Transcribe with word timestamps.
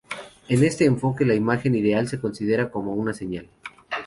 En 0.49 0.63
este 0.63 0.85
enfoque, 0.85 1.25
la 1.25 1.35
imagen 1.35 1.75
ideal 1.75 2.07
se 2.07 2.19
considera 2.19 2.71
como 2.71 2.95
una 2.95 3.13
señal. 3.13 3.47